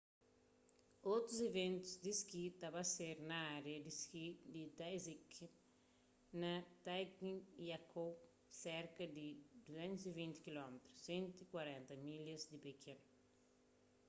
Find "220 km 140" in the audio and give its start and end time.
9.65-12.05